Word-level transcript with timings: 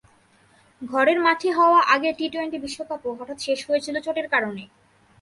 ঘরের 0.81 1.19
মাঠে 1.19 1.49
হওয়া 1.51 1.79
আগের 1.93 2.13
টি-টোয়েন্টি 2.17 2.57
বিশ্বকাপও 2.57 3.17
হঠাৎ 3.19 3.37
শেষ 3.39 3.59
হয়েছিল 3.67 3.95
চোটের 3.99 4.27
কারণে। 4.29 4.63